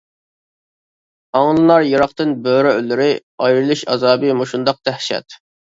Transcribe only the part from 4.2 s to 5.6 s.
مۇشۇنداق دەھشەت.